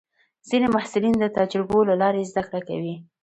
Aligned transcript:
ځینې 0.49 0.67
محصلین 0.75 1.15
د 1.19 1.25
تجربو 1.37 1.79
له 1.89 1.95
لارې 2.01 2.29
زده 2.31 2.41
کړه 2.49 2.59
کوي. 2.67 2.95